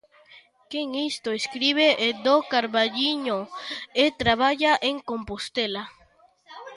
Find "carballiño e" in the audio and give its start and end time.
2.51-4.05